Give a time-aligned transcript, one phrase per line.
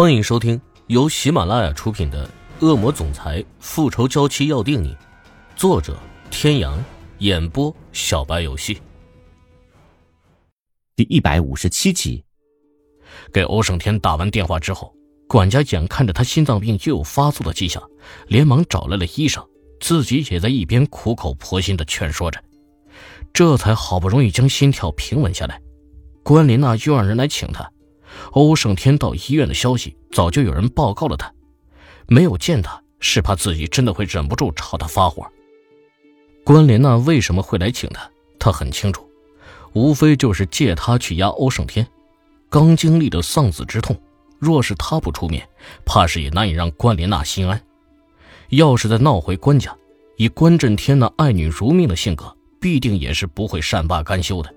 [0.00, 2.24] 欢迎收听由喜马拉雅出品的
[2.64, 4.90] 《恶魔总裁复仇娇妻要定你》，
[5.56, 5.98] 作者：
[6.30, 6.80] 天阳，
[7.18, 8.80] 演播：小白游戏。
[10.94, 12.24] 第一百五十七集，
[13.32, 14.94] 给欧胜天打完电话之后，
[15.26, 17.82] 管家眼看着他心脏病又有发作的迹象，
[18.28, 19.44] 连忙找来了医生，
[19.80, 22.40] 自己也在一边苦口婆心的劝说着，
[23.32, 25.60] 这才好不容易将心跳平稳下来。
[26.22, 27.68] 关琳娜又让人来请他。
[28.32, 31.32] 欧胜天到医院的消息早就有人报告了他，
[32.06, 35.26] 没有见他是怕自己真的会忍不住朝他发火。
[36.44, 38.10] 关莲娜为什么会来请他？
[38.38, 39.08] 他很清楚，
[39.72, 41.86] 无非就是借他去压欧胜天。
[42.48, 44.00] 刚经历的丧子之痛，
[44.38, 45.46] 若是他不出面，
[45.84, 47.60] 怕是也难以让关莲娜心安。
[48.48, 49.76] 要是再闹回关家，
[50.16, 54.54] 以关震天那爱女如命的性格，必定也是不会善罢甘休的。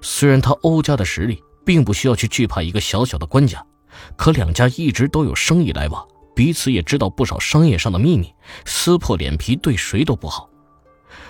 [0.00, 3.62] 虽然他欧家的实力，并不需要去惧怕一个小小的官家，
[4.16, 8.32] 可两家一直都有生意来往，彼此也知道不少商业上的秘密，
[8.64, 10.48] 撕破脸皮对谁都不好。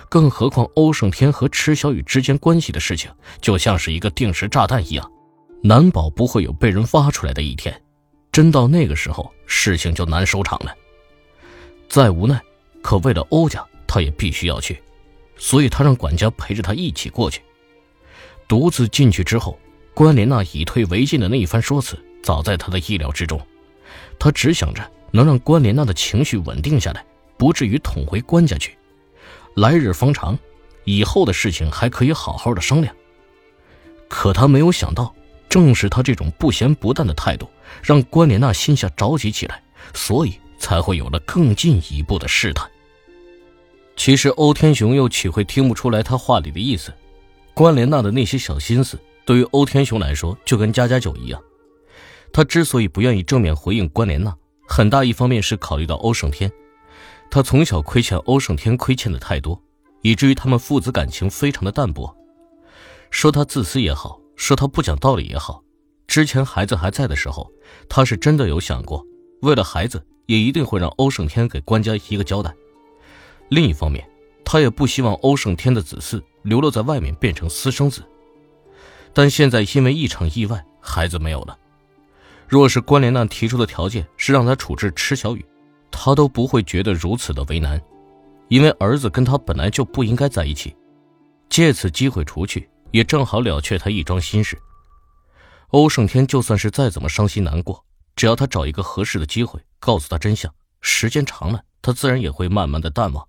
[0.07, 5.11] 更何况欧胜天和池小雨之间关系的事情，就像是一个定时炸弹一样，
[5.63, 7.81] 难保不会有被人挖出来的一天。
[8.31, 10.71] 真到那个时候，事情就难收场了。
[11.89, 12.39] 再无奈，
[12.83, 14.79] 可为了欧家，他也必须要去，
[15.35, 17.41] 所以他让管家陪着他一起过去。
[18.47, 19.57] 独自进去之后。
[19.97, 23.41] 关莲娜以退为进的那一番说辞，早在他的意料之中。
[24.19, 27.03] 他只想着能让关莲娜的情绪稳定下来，
[27.35, 28.77] 不至于捅回关家去。
[29.55, 30.37] 来日方长，
[30.83, 32.95] 以后的事情还可以好好的商量。
[34.07, 35.15] 可他没有想到，
[35.49, 37.49] 正是他这种不咸不淡的态度，
[37.81, 39.63] 让关莲娜心下着急起来，
[39.95, 42.69] 所以才会有了更进一步的试探。
[43.95, 46.93] 其实欧天雄又岂会听不出来他话里的意思？
[47.55, 48.95] 关莲娜的那些小心思。
[49.27, 51.43] 对于欧天雄来说，就跟家家酒一样。
[52.31, 54.33] 他之所以不愿意正面回应关莲娜，
[54.65, 56.49] 很大一方面是考虑到欧胜天。
[57.29, 59.61] 他从小亏欠欧胜天，亏欠的太多，
[60.01, 62.15] 以至于他们父子感情非常的淡薄。
[63.11, 65.61] 说他自私也好，说他不讲道理也好，
[66.07, 67.51] 之前孩子还在的时候，
[67.89, 69.05] 他是真的有想过，
[69.41, 72.55] 为了孩子，也一定会让欧胜天给关家一个交代。
[73.49, 74.09] 另一方面，
[74.45, 78.01] 他也不希望欧胜天的子嗣流落在外面，变成私生子。
[79.17, 81.57] 但现在因为一场意外，孩子没有了。
[82.47, 85.43] 若是关莲娜提出的条件是让他处置池小雨，
[85.89, 87.81] 他都不会觉得如此的为难，
[88.47, 90.75] 因为儿子跟他本来就不应该在一起。
[91.49, 94.55] 借此机会除去，也正好了却他一桩心事。
[95.69, 97.83] 欧胜天就算是再怎么伤心难过，
[98.15, 103.27] 只要他找一个合适的机会告诉他真相，时间长了，他自然也会慢慢的淡忘。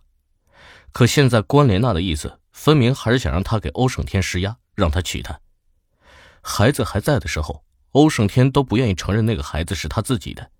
[0.92, 5.40] 可现在关莲娜的意思，分明还是想让他给欧胜天施压，让他娶她。
[6.48, 10.50] 孩子还在的时候，欧胜天都不愿意承认那个孩子是他自己的，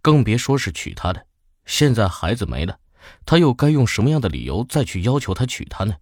[0.00, 1.26] 更别说是娶她的。
[1.66, 2.78] 现在孩子没了，
[3.26, 5.94] 他又该用什么样的理由再去要求他娶她呢？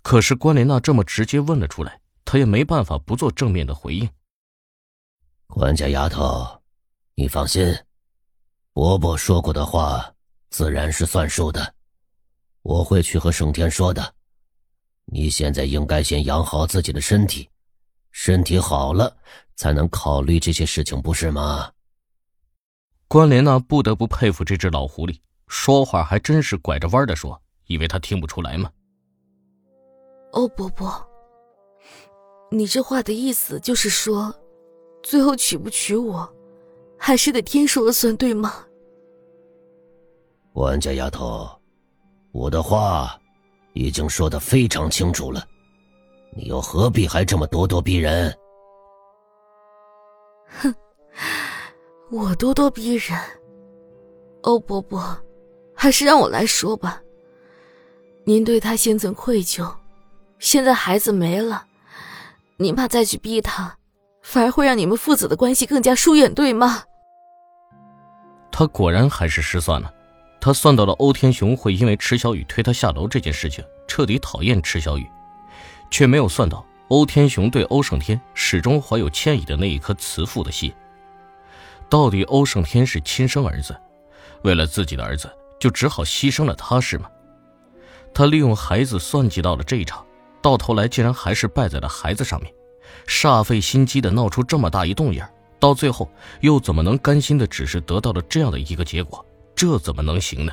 [0.00, 4.08] 可是关莲娜这么直接问了出来，他也没办法不做正面的回应。
[5.46, 6.62] 关家丫头，
[7.14, 7.76] 你放心，
[8.72, 10.14] 伯伯说过的话
[10.48, 11.74] 自然是算数的，
[12.62, 14.14] 我会去和胜天说的。
[15.04, 17.48] 你现在应该先养好自己的身体。
[18.20, 19.16] 身体好了，
[19.54, 21.70] 才能考虑这些事情，不是吗？
[23.06, 28.68] 关莲娜不得不佩服这只老狐狸，说话还真是拐着弯的说，以为他听不出来吗？
[30.32, 30.92] 欧伯伯，
[32.50, 34.34] 你这话的意思就是说，
[35.00, 36.28] 最后娶不娶我，
[36.98, 38.52] 还是得天说了算，对吗？
[40.52, 41.48] 关家丫头，
[42.32, 43.16] 我的话
[43.74, 45.46] 已经说的非常清楚了。
[46.34, 48.32] 你又何必还这么咄咄逼人？
[50.60, 50.74] 哼，
[52.10, 53.18] 我咄咄逼人。
[54.42, 55.18] 欧伯伯，
[55.74, 57.02] 还是让我来说吧。
[58.24, 59.70] 您对他心存愧疚，
[60.38, 61.66] 现在孩子没了，
[62.56, 63.76] 您怕再去逼他，
[64.22, 66.82] 反而会让你们父子的关系更加疏远，对吗？
[68.52, 69.92] 他果然还是失算了。
[70.40, 75.04] 他算到了欧天雄会因为池小雨推他下楼这件事情，彻底讨厌池小雨。
[75.90, 80.72] 却没有算到欧天雄对欧胜天始终怀有歉意的那一颗慈父的心。
[81.88, 83.74] 到底欧胜天是亲生儿子，
[84.42, 87.08] 为了自己的儿子，就只好牺牲了他，是吗？
[88.14, 90.04] 他利用孩子算计到了这一场，
[90.42, 92.52] 到头来竟然还是败在了孩子上面，
[93.06, 95.22] 煞费心机的闹出这么大一动静，
[95.58, 99.24] 到最后又怎么能甘心的只是得到了这样的一个结果？
[99.54, 100.52] 这怎么能行呢？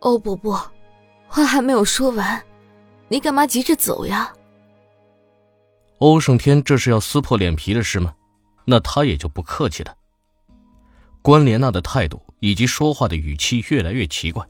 [0.00, 0.60] 欧伯伯，
[1.28, 2.42] 话还没有说完。
[3.10, 4.32] 你干嘛急着走呀？
[5.98, 8.14] 欧胜天这是要撕破脸皮的事吗？
[8.64, 9.92] 那他也就不客气了。
[11.20, 14.46] 关莲娜的态度以及说话的语气越来越奇怪，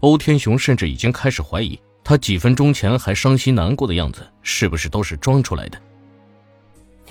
[0.00, 5.80] 欧天雄甚至已经开始怀疑，他几分钟前还伤心难过的样子，是不是都是装出来的？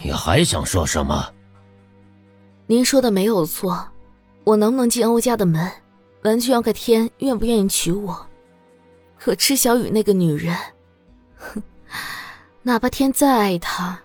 [0.01, 1.33] 你还想说什么？
[2.67, 3.87] 您说的没有错，
[4.43, 5.71] 我能不能进欧家的门，
[6.23, 8.27] 完全要看天愿不愿意娶我。
[9.17, 10.72] 可池小雨那个女人，哼，
[12.63, 13.99] 哪怕天再爱他，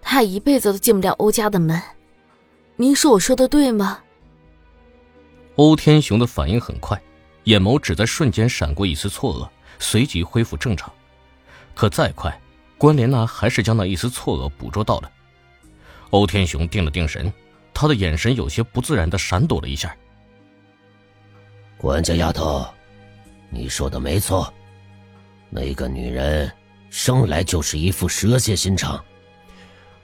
[0.00, 1.80] 他一辈子都进不了欧家的门。
[2.76, 4.00] 您说我说的对吗？
[5.56, 7.00] 欧天雄的反应很快，
[7.44, 9.48] 眼眸只在瞬间闪过一丝错愕，
[9.78, 10.92] 随即恢复正常。
[11.74, 12.40] 可再快，
[12.76, 15.10] 关莲娜还是将那一丝错愕捕捉到了。
[16.10, 17.32] 欧天雄定了定神，
[17.72, 19.96] 他的眼神有些不自然的闪躲了一下。
[21.76, 22.66] 管家丫头，
[23.50, 24.52] 你说的没错，
[25.50, 26.50] 那个女人
[26.96, 29.04] 生来就是一副蛇蝎心肠，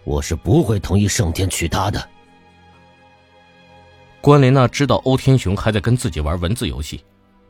[0.03, 2.09] 我是不会同意盛天娶她的。
[4.21, 7.05] 关莲娜知道欧天雄还在跟自己玩文字游戏，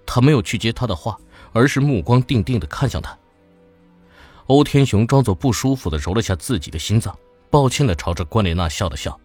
[0.04, 1.16] 她没有去接他的话，
[1.54, 3.16] 而是目光定定的看向他。
[4.48, 9.18] 欧天雄装作不舒服的揉了下自己的心脏，抱歉的朝着关莲娜笑了笑。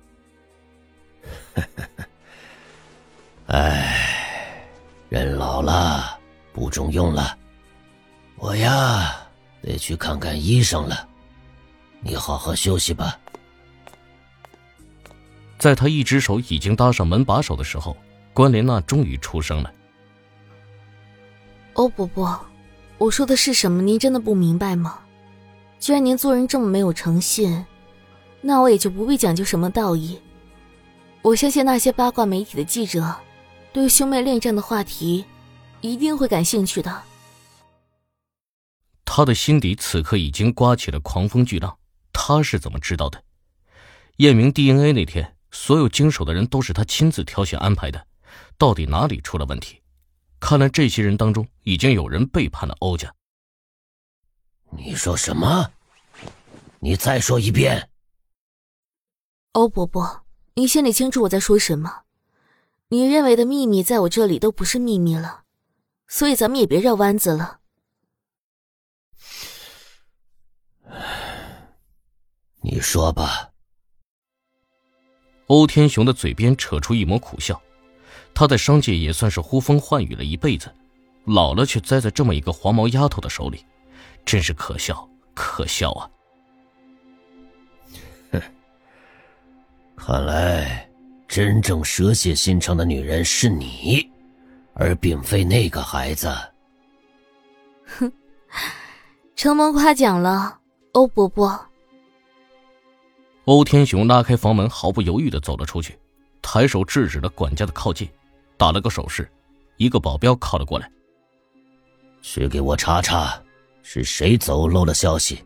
[3.48, 4.64] 哎，
[5.10, 6.18] 人老了
[6.54, 7.38] 不中用了，
[8.38, 9.25] 我呀
[9.66, 11.08] 得去看看医生了，
[12.02, 13.20] 你好好休息吧。
[15.58, 17.98] 在他一只手已经搭上门把手的时候，
[18.32, 19.74] 关莲娜终于出声了
[21.74, 22.40] ：“欧伯伯，
[23.00, 23.82] 我说的是什么？
[23.82, 25.00] 您真的不明白吗？
[25.80, 27.66] 既然您做人这么没有诚信，
[28.42, 30.20] 那我也就不必讲究什么道义。
[31.24, 33.16] 我相信那些八卦媒体的记者，
[33.74, 35.26] 对兄妹恋战的话题，
[35.82, 37.02] 一定会感兴趣的。”
[39.16, 41.78] 他的心底此刻已经刮起了狂风巨浪。
[42.12, 43.24] 他是怎么知道的？
[44.18, 45.38] 验明 DNA 那天。
[45.52, 48.08] 所有经手的人都是他亲自挑选安排的，
[48.58, 49.82] 到底哪里出了问题？
[50.42, 53.16] 看来这些人当中已经有人背叛了欧家。
[54.72, 55.72] 你说什么？
[56.80, 57.90] 你再说一遍。
[59.54, 60.26] 欧伯伯，
[60.56, 62.02] 你心里清楚我在说什么。
[62.90, 65.44] 你认为的秘密，在我这里都不是秘密了，
[66.06, 67.62] 所以咱们也别绕弯子了。
[72.76, 73.50] 你说吧。
[75.48, 77.62] 欧天雄的嘴边扯出一抹苦笑，
[78.34, 80.70] 他在商界也算是呼风唤雨了一辈子，
[81.24, 83.66] 老了却栽在这么一个黄毛丫头的手里，
[84.26, 86.12] 真是可笑，可笑啊！
[88.34, 88.42] 哼，
[89.96, 90.86] 看来
[91.30, 94.06] 真正蛇蝎心肠的女人是你，
[94.74, 96.28] 而并非那个孩子。
[97.86, 98.12] 哼，
[99.34, 100.60] 承蒙夸奖了，
[100.92, 101.58] 欧伯伯。
[103.46, 105.98] 欧天雄拉开房门，毫不犹豫的走了出去，
[106.42, 108.10] 抬手制止了管家的靠近，
[108.58, 109.32] 打了个手势，
[109.78, 110.92] 一个保镖靠了过来，
[112.24, 113.40] 去给我查查，
[113.84, 115.46] 是谁走漏了消息，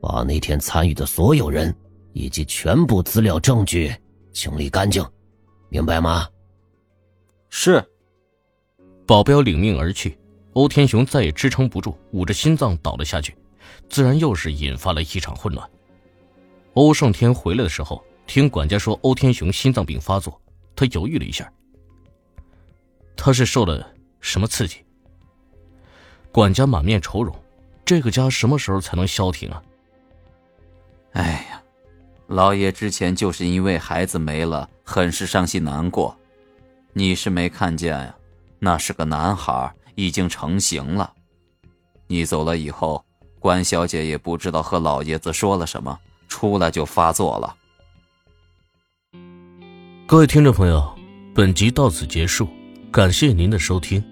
[0.00, 1.74] 把那天参与的所有人
[2.14, 3.94] 以及全部资料证据
[4.32, 5.04] 清理干净，
[5.68, 6.26] 明白吗？
[7.50, 7.84] 是。
[9.06, 10.18] 保镖领命而去，
[10.54, 13.36] 欧天雄再也支撑不住，捂着心脏倒了下去，
[13.90, 15.70] 自然又是引发了一场混乱。
[16.80, 20.40] 欧胜天回来的时候，听管家说欧天雄心脏病发作，
[20.74, 21.52] 他犹豫了一下。
[23.14, 23.86] 他是受了
[24.22, 24.82] 什么刺激？
[26.32, 27.36] 管家满面愁容，
[27.84, 29.62] 这个家什么时候才能消停啊？
[31.12, 31.62] 哎呀，
[32.28, 36.16] 老爷之前就是因为孩子没了，很是伤心难过。
[36.94, 38.16] 你是没看见呀？
[38.58, 41.12] 那是个男孩，已经成型了。
[42.06, 43.04] 你走了以后，
[43.38, 45.98] 关小姐也不知道和老爷子说了什么。
[46.30, 47.54] 出来就发作了。
[50.06, 50.98] 各位听众朋友，
[51.34, 52.48] 本集到此结束，
[52.90, 54.02] 感谢您的收听。